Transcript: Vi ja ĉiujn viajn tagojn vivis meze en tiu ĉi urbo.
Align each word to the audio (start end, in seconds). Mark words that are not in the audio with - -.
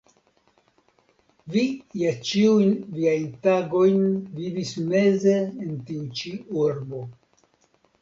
Vi 1.55 1.65
ja 2.03 2.13
ĉiujn 2.31 2.73
viajn 2.97 3.29
tagojn 3.45 4.03
vivis 4.41 4.75
meze 4.91 5.39
en 5.45 5.81
tiu 5.91 6.11
ĉi 6.21 6.37
urbo. 6.67 7.09